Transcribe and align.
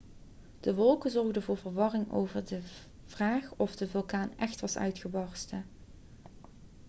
de 0.59 0.73
wolken 0.73 1.11
zorgden 1.11 1.41
voor 1.43 1.57
verwarring 1.57 2.11
over 2.11 2.45
de 2.45 2.61
vraag 3.05 3.53
of 3.57 3.75
de 3.75 3.87
vulkaan 3.87 4.29
echt 4.37 4.61
was 4.61 4.77
uitgebarsten 4.77 5.65